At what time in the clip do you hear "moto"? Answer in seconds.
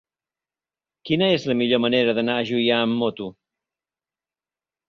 3.05-3.29